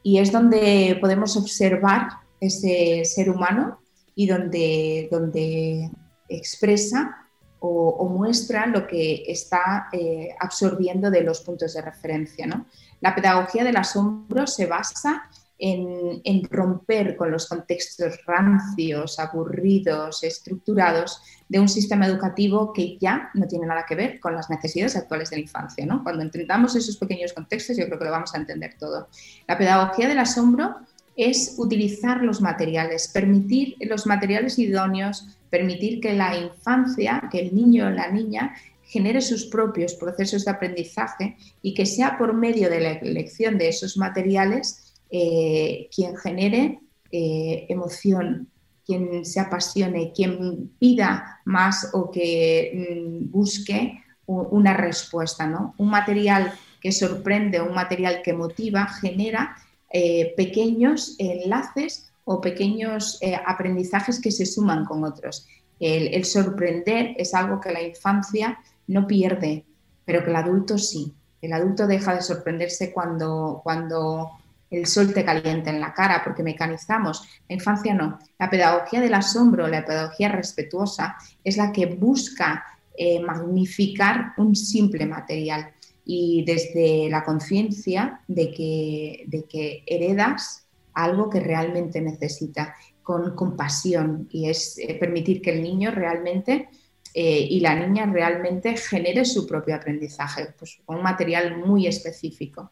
[0.04, 2.10] Y es donde podemos observar
[2.40, 3.80] ese ser humano
[4.14, 5.90] y donde, donde
[6.30, 7.26] expresa
[7.60, 12.46] o, muestra lo que está eh, absorbiendo de los puntos de referencia.
[12.46, 12.68] ¿no?
[13.02, 21.60] La pedagogía del asombro se basa en, romper con los contextos rancios, aburridos, estructurados de
[21.60, 25.38] un sistema educativo que ya no tiene nada que ver con las necesidades actuales de
[25.38, 25.86] la infancia.
[25.86, 26.04] ¿no?
[26.04, 29.08] Cuando entendamos esos pequeños contextos, yo creo que lo vamos a entender todo.
[29.48, 30.76] La pedagogía del asombro
[31.15, 37.88] es utilizar los materiales, permitir los materiales idóneos, permitir que la infancia, que el niño
[37.88, 42.80] o la niña genere sus propios procesos de aprendizaje y que sea por medio de
[42.82, 46.80] la elección de esos materiales eh, quien genere
[47.12, 48.50] eh, emoción,
[48.86, 55.46] quien se apasione, quien pida más o que mm, busque una respuesta.
[55.46, 55.76] ¿no?
[55.78, 59.56] Un material que sorprende, un material que motiva, genera
[59.91, 65.48] eh, pequeños enlaces o pequeños aprendizajes que se suman con otros.
[65.80, 69.63] El, el, sorprender es algo que la infancia no pierde,
[70.06, 71.13] pero que el adulto sí.
[71.41, 74.32] El adulto deja de sorprenderse cuando, cuando
[74.71, 77.28] el sol te caliente en la cara porque mecanizamos.
[77.47, 78.19] La infancia no.
[78.39, 82.65] La pedagogía del asombro, la pedagogía respetuosa, es la que busca
[82.97, 85.71] eh, magnificar un simple material
[86.06, 94.28] y desde la conciencia de que, de que heredas algo que realmente necesita, con compasión,
[94.32, 96.69] y es eh, permitir que el niño realmente
[97.13, 102.71] eh, y la niña realmente genere su propio aprendizaje, pues, con un material muy específico.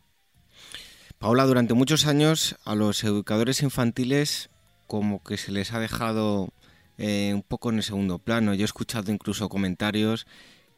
[1.23, 4.49] Paula, durante muchos años a los educadores infantiles
[4.87, 6.49] como que se les ha dejado
[6.97, 8.53] eh, un poco en el segundo plano.
[8.53, 10.27] Yo he escuchado incluso comentarios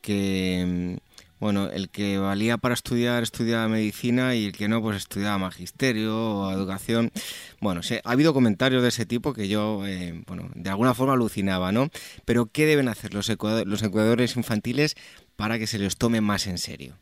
[0.02, 4.98] que, mm, bueno, el que valía para estudiar estudiaba medicina y el que no, pues
[4.98, 7.12] estudiaba magisterio o educación.
[7.60, 11.72] Bueno, ha habido comentarios de ese tipo que yo, eh, bueno, de alguna forma alucinaba,
[11.72, 11.90] ¿no?
[12.24, 13.28] Pero ¿qué deben hacer los,
[13.66, 14.94] los educadores infantiles
[15.38, 17.00] para que se les tome más en serio?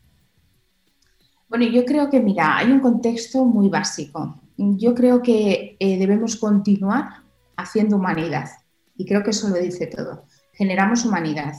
[1.48, 4.40] Bueno, yo creo que, mira, hay un contexto muy básico.
[4.56, 7.22] Yo creo que eh, debemos continuar
[7.56, 8.48] haciendo humanidad
[8.96, 10.24] y creo que eso lo dice todo.
[10.52, 11.54] Generamos humanidad,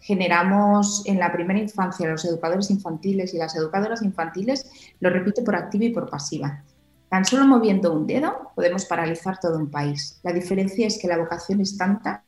[0.00, 5.56] generamos en la primera infancia los educadores infantiles y las educadoras infantiles, lo repito por
[5.56, 6.62] activa y por pasiva.
[7.08, 10.20] Tan solo moviendo un dedo podemos paralizar todo un país.
[10.22, 12.22] La diferencia es que la vocación es tanta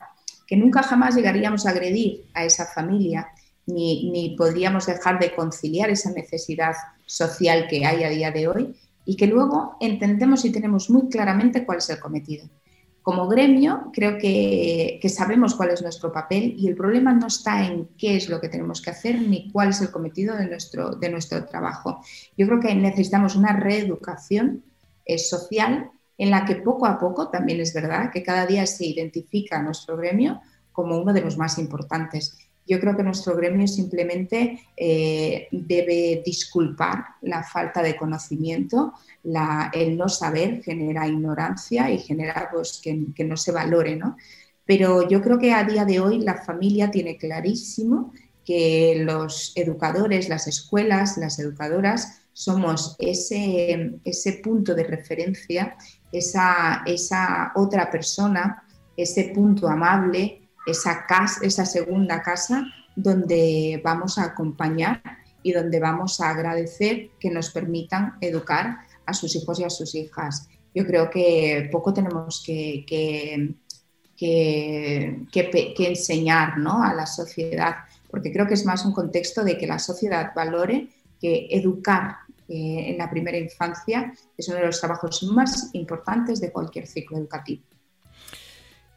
[0.46, 3.29] que nunca jamás llegaríamos a agredir a esa familia,
[3.70, 6.74] ni, ni podríamos dejar de conciliar esa necesidad
[7.06, 11.64] social que hay a día de hoy y que luego entendemos y tenemos muy claramente
[11.64, 12.48] cuál es el cometido.
[13.02, 17.88] Como gremio, creo que, sabemos cuál es nuestro papel y el problema no está en
[17.96, 21.09] qué es lo que tenemos que hacer ni cuál es el cometido de nuestro, de
[21.09, 22.00] nuestro trabajo.
[22.37, 24.62] Yo creo que necesitamos una reeducación
[25.06, 28.85] eh, social en la que poco a poco, también es verdad, que cada día se
[28.85, 32.37] identifica nuestro gremio como uno de los más importantes.
[32.70, 38.92] Yo creo que nuestro gremio simplemente eh, debe disculpar la falta de conocimiento,
[39.72, 43.96] el no saber genera ignorancia y genera pues, que, no se valore.
[43.96, 44.16] ¿no?
[44.64, 48.12] Pero yo creo que a día de hoy la familia tiene clarísimo
[48.44, 55.76] que los educadores, las escuelas, las educadoras, somos ese, ese punto de referencia,
[56.12, 58.62] esa, esa otra persona,
[58.96, 60.39] ese punto amable
[60.70, 65.02] esa, casa, esa segunda casa donde vamos a acompañar
[65.42, 69.94] y donde vamos a agradecer que nos permitan educar a sus hijos y a sus
[69.94, 70.48] hijas.
[70.74, 73.54] Yo creo que poco tenemos que, que,
[75.78, 76.83] enseñar ¿no?
[76.83, 77.76] a la sociedad,
[78.11, 80.88] porque creo que es más un contexto de que la sociedad valore
[81.20, 86.52] que educar eh, en la primera infancia es uno de los trabajos más importantes de
[86.52, 87.62] cualquier ciclo educativo.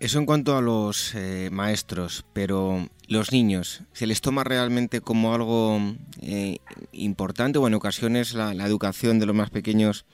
[0.04, 5.34] Eso en cuanto a los eh, maestros, pero los niños, ¿se les toma realmente como
[5.34, 5.80] algo
[6.22, 6.58] eh,
[6.92, 10.06] importante o en ocasiones la, educación de los más pequeños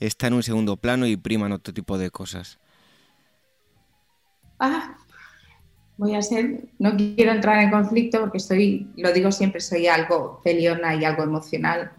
[0.00, 2.58] está en un segundo plano y priman otro tipo de cosas?
[4.58, 4.96] Ah,
[5.98, 10.40] voy a ser, no quiero entrar en conflicto porque estoy, lo digo siempre, soy algo
[10.42, 11.92] peleona y algo emocional,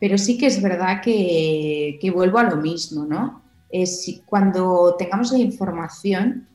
[0.00, 3.40] pero sí que es verdad que, que vuelvo a lo mismo, ¿no?
[3.70, 6.48] Es cuando tengamos la información,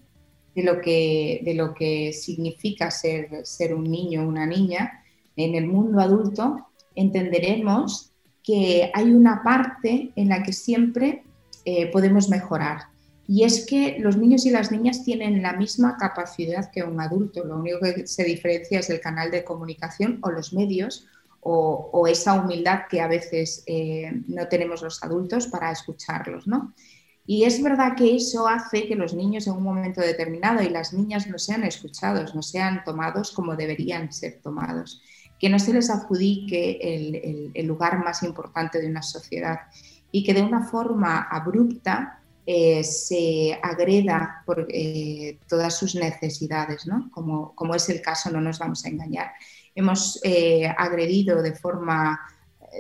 [0.57, 5.03] de lo que, de lo que significa ser, ser un niño o una niña,
[5.35, 6.65] en el mundo adulto
[6.95, 11.21] entenderemos que hay una parte en la que siempre
[11.63, 12.85] eh, podemos mejorar.
[13.27, 17.43] Y es que los niños y las niñas tienen la misma capacidad que un adulto.
[17.43, 21.05] Lo único que se diferencia es el canal de comunicación o los medios
[21.41, 26.47] o, esa humildad que a veces eh, no tenemos los adultos para escucharlos.
[26.47, 26.73] ¿no?
[27.29, 30.93] Y es verdad que eso hace que los niños en un momento determinado y las
[30.93, 35.01] niñas no sean escuchados, no sean tomados como deberían ser tomados,
[35.37, 36.79] que no se les adjudique
[37.53, 39.59] el, lugar más importante de una sociedad
[40.09, 47.11] y que de una forma abrupta eh, se agreda por eh, todas sus necesidades, ¿no?
[47.11, 49.33] como, como, es el caso, no nos vamos a engañar.
[49.75, 52.21] Hemos eh, agredido de forma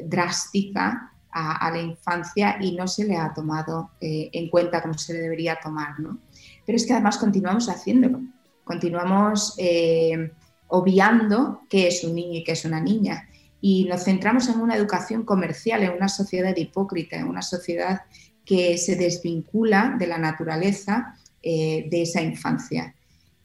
[0.05, 5.13] drástica a, la infancia y no se le ha tomado eh, en cuenta como se
[5.13, 5.99] le debería tomar.
[5.99, 6.19] ¿no?
[6.65, 8.21] Pero es que además continuamos haciéndolo,
[8.63, 10.31] continuamos eh,
[10.67, 13.27] obviando qué es un niño y qué es una niña
[13.61, 18.01] y nos centramos en una educación comercial, en una sociedad hipócrita, en una sociedad
[18.45, 22.95] que se desvincula de la naturaleza eh, de esa infancia.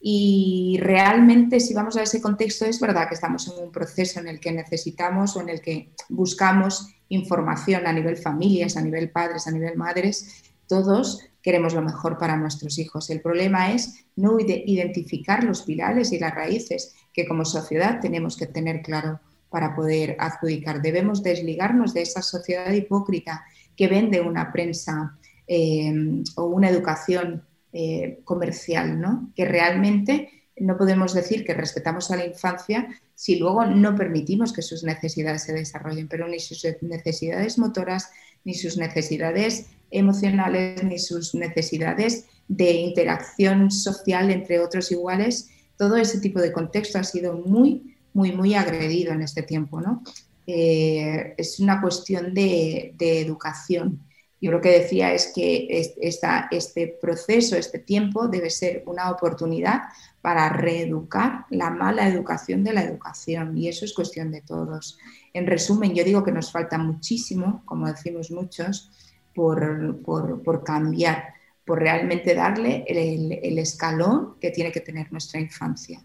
[0.05, 4.27] Y realmente, si vamos a ese contexto, es verdad que estamos en un proceso en
[4.27, 9.47] el que necesitamos o en el que buscamos información a nivel familias, a nivel padres,
[9.47, 10.43] a nivel madres.
[10.67, 13.09] Todos queremos lo mejor para nuestros hijos.
[13.09, 18.47] El problema es no identificar los pilares y las raíces que como sociedad tenemos que
[18.47, 20.81] tener claro para poder adjudicar.
[20.81, 23.45] Debemos desligarnos de esa sociedad hipócrita
[23.77, 25.93] que vende una prensa eh,
[26.35, 29.31] o una educación eh, comercial, ¿no?
[29.35, 34.61] que realmente no podemos decir que respetamos a la infancia si luego no permitimos que
[34.61, 38.11] sus necesidades se desarrollen, pero ni sus necesidades motoras,
[38.43, 46.19] ni sus necesidades emocionales, ni sus necesidades de interacción social entre otros iguales, todo ese
[46.19, 49.81] tipo de contexto ha sido muy, muy, muy agredido en este tiempo.
[49.81, 50.03] ¿no?
[50.45, 53.99] Eh, es una cuestión de, de educación
[54.43, 59.83] yo lo que decía es que este proceso, este tiempo debe ser una oportunidad
[60.21, 64.99] para reeducar la mala educación de la educación y eso es cuestión de todos.
[65.33, 68.91] En resumen, yo digo que nos falta muchísimo, como decimos muchos,
[69.33, 76.03] por, cambiar, por realmente darle el escalón que tiene que tener nuestra infancia.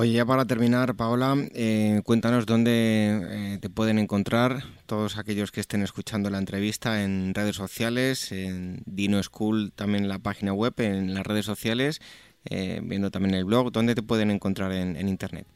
[0.00, 5.58] Oye, ya para terminar, Paola, eh, cuéntanos dónde eh, te pueden encontrar todos aquellos que
[5.58, 11.14] estén escuchando la entrevista en redes sociales, en Dino School, también la página web, en
[11.14, 12.00] las redes sociales,
[12.44, 15.48] eh, viendo también el blog, ¿dónde te pueden encontrar en, Internet?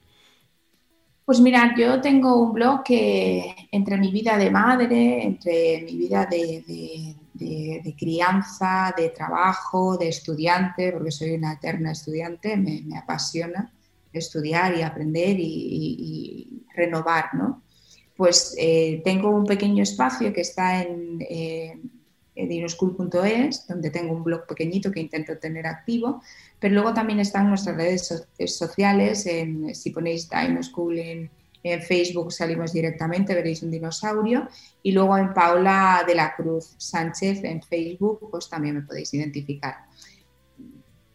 [1.24, 6.26] Pues mira, yo tengo un blog que entre mi vida de madre, entre mi vida
[6.26, 13.70] de, crianza, de trabajo, de estudiante, porque soy una eterna estudiante, me, apasiona
[14.12, 17.62] estudiar y aprender y, renovar, ¿no?
[18.16, 21.78] Pues eh, tengo un pequeño espacio que está en eh,
[22.34, 26.22] dinoschool.es, donde tengo un blog pequeñito que intento tener activo,
[26.58, 31.30] pero luego también están nuestras redes sociales, en, si ponéis Dinoschool en
[31.62, 34.48] en Facebook salimos directamente, veréis un dinosaurio.
[34.82, 39.76] Y luego en Paula de la Cruz Sánchez en Facebook, pues también me podéis identificar.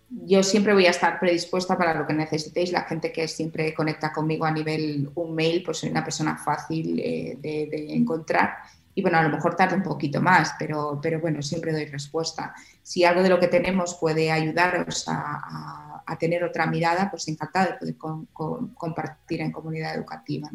[0.09, 2.71] Yo siempre voy a estar predispuesta para lo que necesitéis.
[2.71, 6.99] La gente que siempre conecta conmigo a nivel un mail, pues soy una persona fácil
[6.99, 8.57] eh, de, encontrar
[8.95, 12.55] y bueno, a lo mejor tarda un poquito más, pero, pero bueno, siempre doy respuesta.
[12.81, 17.93] Si algo de lo que tenemos puede ayudaros a tener otra mirada, pues encantada de
[17.93, 18.25] poder
[18.73, 20.49] compartir en comunidad educativa.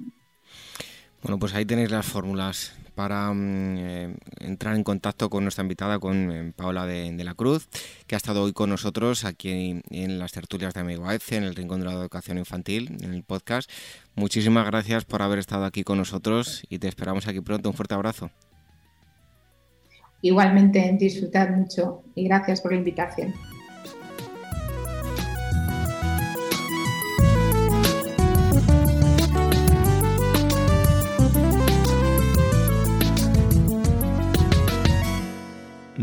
[1.22, 5.98] Bueno, pues ahí tenéis las fórmulas para mm, eh, entrar en contacto con nuestra invitada,
[5.98, 7.68] con eh, Paola de, la Cruz,
[8.06, 11.54] que ha estado hoy con nosotros aquí en las tertulias de Amigo AECE, en el
[11.54, 13.70] Rincón de la Educación Infantil, en el podcast.
[14.14, 17.68] Muchísimas gracias por haber estado aquí con nosotros y te esperamos aquí pronto.
[17.68, 18.30] Un fuerte abrazo.
[20.20, 23.34] Igualmente, disfrutad mucho y gracias por la invitación.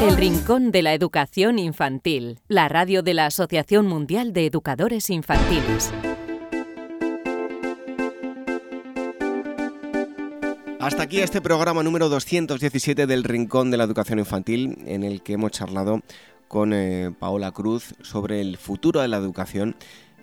[0.00, 5.92] El Rincón de la Educación Infantil, la radio de la Asociación Mundial de Educadores Infantiles.
[10.78, 15.32] Hasta aquí este programa número 217 del Rincón de la Educación Infantil, en el que
[15.32, 16.00] hemos charlado
[16.46, 19.74] con eh, Paola Cruz sobre el futuro de la educación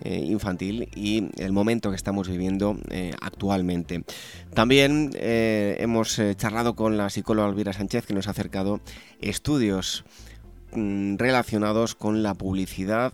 [0.03, 4.03] eh, infantil y el momento que estamos viviendo eh, actualmente.
[4.53, 8.79] También hemos charlado con la psicóloga Elvira Sánchez que nos ha acercado
[9.21, 10.05] estudios
[10.73, 13.13] mm, relacionados con la publicidad,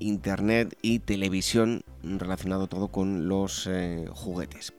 [0.00, 3.70] internet y televisión, relacionado todo con los
[4.10, 4.72] juguetes.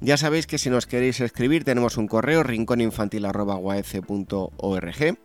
[0.00, 5.18] Ya sabéis que si nos queréis escribir tenemos un correo rincóninfantil.org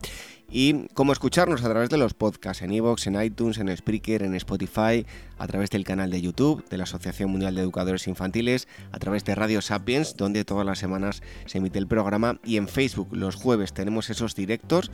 [0.53, 4.35] y cómo escucharnos a través de los podcasts en iVoox, en iTunes, en Spreaker, en
[4.35, 5.03] Spotify,
[5.39, 9.25] a través del canal de YouTube de la Asociación Mundial de Educadores Infantiles, a través
[9.25, 13.35] de Radio Sapiens, donde todas las semanas se emite el programa, y en Facebook los
[13.35, 14.91] jueves tenemos esos directos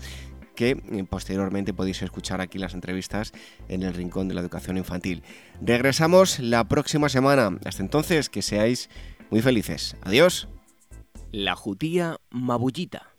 [0.56, 3.34] que eh, posteriormente podéis escuchar aquí las entrevistas
[3.68, 5.24] en el Rincón de la Educación Infantil.
[5.62, 7.58] Regresamos la próxima semana.
[7.66, 8.90] Hasta entonces, que seáis
[9.30, 9.98] muy felices.
[10.02, 10.48] Adiós.
[11.32, 13.19] La jutía mabullita.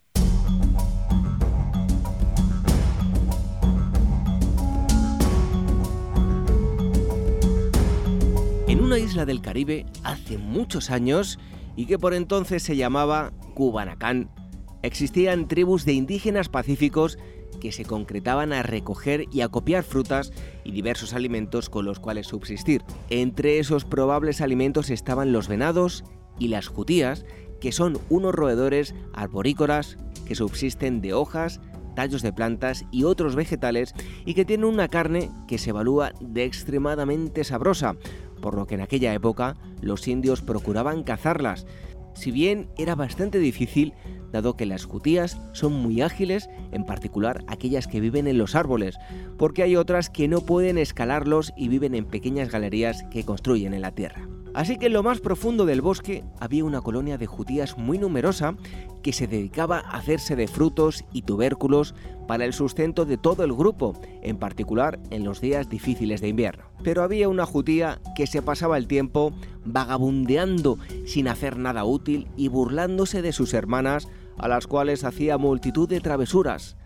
[8.91, 11.39] Una isla del Caribe hace muchos años
[11.77, 14.33] y que por entonces se llamaba Cubanacán,
[14.83, 17.17] existían tribus de indígenas pacíficos
[17.61, 20.33] que se concretaban a recoger y a copiar frutas
[20.65, 22.83] y diversos alimentos con los cuales subsistir.
[23.11, 26.03] Entre esos probables alimentos estaban los venados
[26.41, 27.25] y las jutías,
[27.61, 31.61] que son unos roedores arborícolas que subsisten de hojas,
[31.95, 36.45] tallos de plantas y otros vegetales y que tienen una carne que se evalúa de
[36.45, 37.97] extremadamente sabrosa,
[38.41, 41.67] por lo que en aquella época los indios procuraban cazarlas,
[42.15, 43.95] si bien era bastante difícil,
[44.33, 48.97] dado que las jutías son muy ágiles, en particular aquellas que viven en los árboles,
[49.39, 53.83] porque hay otras que no pueden escalarlos y viven en pequeñas galerías que construyen en
[53.83, 54.29] la tierra.
[54.53, 58.57] Así que en lo más profundo del bosque había una colonia de jutías muy numerosa
[59.03, 61.95] que se dedicaba a hacerse de frutos y tubérculos
[62.27, 66.65] para el sustento de todo el grupo, en particular en los días difíciles de invierno.
[66.83, 69.33] Pero había una jutía que se pasaba el tiempo
[69.65, 75.89] vagabundeando sin hacer nada útil y burlándose de sus hermanas a las cuales hacía multitud
[75.89, 76.77] de travesuras.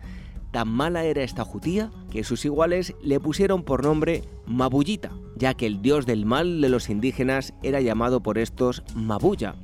[0.55, 5.65] Tan mala era esta jutía que sus iguales le pusieron por nombre Mabullita ya que
[5.65, 9.55] el dios del mal de los indígenas era llamado por estos Mabuya,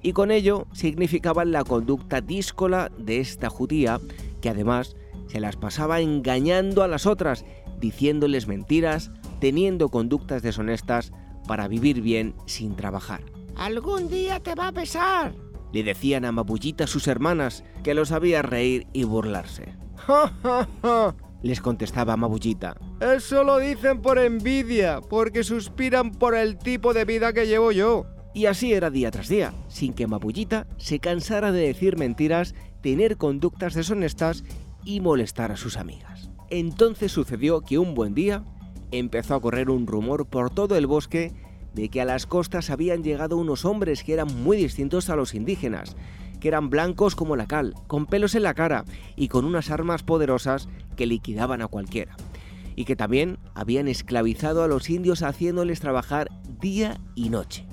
[0.00, 4.00] y con ello significaba la conducta díscola de esta judía,
[4.40, 4.96] que además
[5.26, 7.44] se las pasaba engañando a las otras,
[7.78, 11.12] diciéndoles mentiras, teniendo conductas deshonestas
[11.46, 13.20] para vivir bien sin trabajar.
[13.54, 15.34] Algún día te va a pesar,
[15.74, 19.76] le decían a Mabullita sus hermanas, que los sabía reír y burlarse.
[20.06, 21.14] ¡Ja, ja, ja!
[21.42, 22.76] les contestaba Mabullita.
[23.00, 28.06] Eso lo dicen por envidia, porque suspiran por el tipo de vida que llevo yo.
[28.34, 33.16] Y así era día tras día, sin que Mabullita se cansara de decir mentiras, tener
[33.16, 34.44] conductas deshonestas
[34.84, 36.30] y molestar a sus amigas.
[36.50, 38.44] Entonces sucedió que un buen día
[38.90, 41.32] empezó a correr un rumor por todo el bosque
[41.74, 45.34] de que a las costas habían llegado unos hombres que eran muy distintos a los
[45.34, 45.96] indígenas,
[46.40, 48.84] que eran blancos como la cal, con pelos en la cara
[49.16, 52.16] y con unas armas poderosas que liquidaban a cualquiera,
[52.76, 56.28] y que también habían esclavizado a los indios haciéndoles trabajar
[56.60, 57.66] día y noche.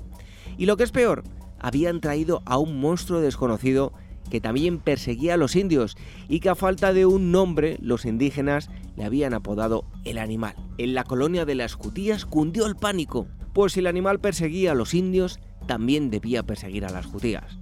[0.58, 1.24] Y lo que es peor,
[1.58, 3.92] habían traído a un monstruo desconocido
[4.30, 5.96] que también perseguía a los indios
[6.28, 10.56] y que a falta de un nombre los indígenas le habían apodado el animal.
[10.78, 14.74] En la colonia de las Jutías cundió el pánico, pues si el animal perseguía a
[14.74, 17.58] los indios, también debía perseguir a las Jutías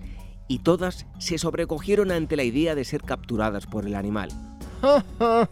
[0.48, 4.28] y todas se sobrecogieron ante la idea de ser capturadas por el animal.
[4.80, 5.50] ¡Ja, ja!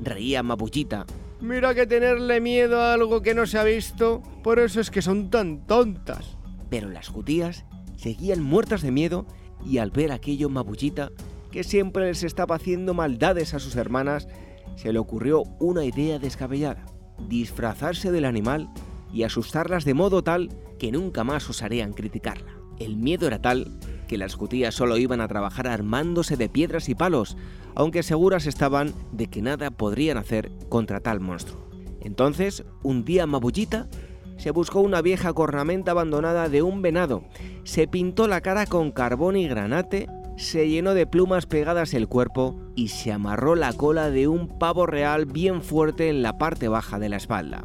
[0.00, 1.06] Reía Mabullita.
[1.40, 5.02] Mira que tenerle miedo a algo que no se ha visto, por eso es que
[5.02, 6.36] son tan tontas.
[6.68, 7.64] Pero las judías
[7.96, 9.26] seguían muertas de miedo
[9.64, 11.10] y al ver aquello Mabullita,
[11.50, 14.28] que siempre les estaba haciendo maldades a sus hermanas,
[14.76, 16.86] se le ocurrió una idea descabellada,
[17.28, 18.68] disfrazarse del animal
[19.12, 22.52] y asustarlas de modo tal que nunca más osarían criticarla.
[22.78, 23.78] El miedo era tal
[24.08, 27.36] que las jutías solo iban a trabajar armándose de piedras y palos,
[27.76, 31.68] aunque seguras estaban de que nada podrían hacer contra tal monstruo.
[32.00, 33.88] Entonces, un día Mabullita
[34.36, 37.22] se buscó una vieja cornamenta abandonada de un venado,
[37.64, 42.56] se pintó la cara con carbón y granate, se llenó de plumas pegadas el cuerpo
[42.76, 46.98] y se amarró la cola de un pavo real bien fuerte en la parte baja
[47.00, 47.64] de la espalda.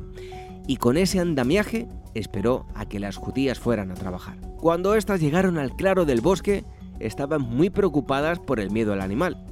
[0.67, 4.39] Y con ese andamiaje esperó a que las judías fueran a trabajar.
[4.57, 6.63] Cuando éstas llegaron al claro del bosque,
[6.99, 9.45] estaban muy preocupadas por el miedo al animal.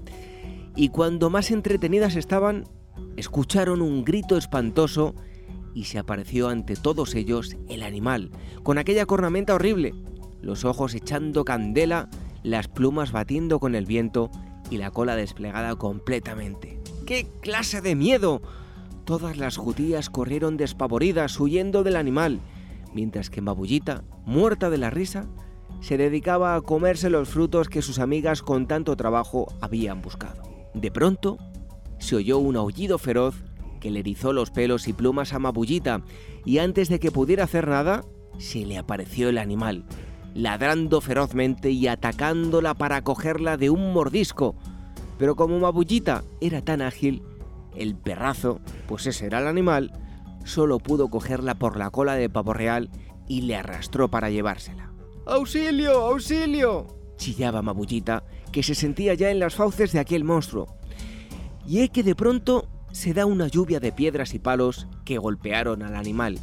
[0.76, 2.66] Y cuando más entretenidas estaban,
[3.18, 5.16] escucharon un grito espantoso
[5.74, 8.32] y se apareció ante todos ellos el animal,
[8.64, 9.94] con aquella cornamenta horrible,
[10.42, 12.10] los ojos echando candela,
[12.44, 14.32] las plumas batiendo con el viento
[14.70, 16.80] y la cola desplegada completamente.
[17.06, 18.42] ¡Qué clase de miedo!
[19.06, 22.40] Todas las judías corrieron despavoridas huyendo del animal
[22.94, 25.28] mientras que Mabullita, muerta de la risa,
[25.80, 30.44] se dedicaba a comerse los frutos que sus amigas con tanto trabajo habían buscado.
[30.74, 31.38] De pronto,
[32.00, 33.44] se oyó un aullido feroz
[33.80, 36.02] que le erizó los pelos y plumas a Mabullita,
[36.46, 38.04] y antes de que pudiera hacer nada,
[38.38, 39.86] se le apareció el animal,
[40.36, 44.56] ladrando ferozmente y atacándola para cogerla de un mordisco.
[45.18, 47.24] Pero como Mabullita era tan ágil,
[47.76, 49.92] el perrazo, pues ese era el animal,
[50.44, 52.90] solo pudo cogerla por la cola de pavo real
[53.28, 54.92] y le arrastró para llevársela.
[55.26, 55.92] ¡Auxilio!
[56.08, 57.02] ¡Auxilio!
[57.22, 60.76] chillaba Mabullita, que se sentía ya en las fauces de aquel monstruo.
[61.68, 65.84] Y es que de pronto se da una lluvia de piedras y palos que golpearon
[65.84, 66.40] al animal,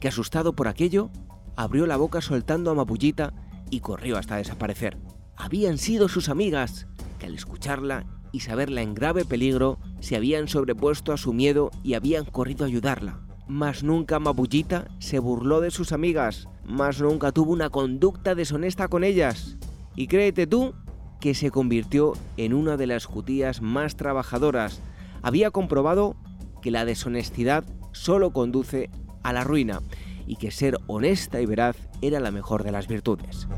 [0.00, 1.10] que asustado por aquello,
[1.54, 3.32] abrió la boca soltando a Mabullita
[3.70, 4.98] y corrió hasta desaparecer.
[5.36, 8.04] Habían sido sus amigas, que al escucharla
[8.36, 12.68] y saberla en grave peligro, se habían sobrepuesto a su miedo y habían corrido a
[12.68, 13.18] ayudarla.
[13.48, 19.04] Mas nunca Mabullita se burló de sus amigas, mas nunca tuvo una conducta deshonesta con
[19.04, 19.56] ellas.
[19.94, 20.74] Y créete tú
[21.18, 24.82] que se convirtió en una de las jutías más trabajadoras.
[25.22, 26.14] Había comprobado
[26.60, 28.90] que la deshonestidad solo conduce
[29.22, 29.80] a la ruina
[30.26, 33.48] y que ser honesta y veraz era la mejor de las virtudes.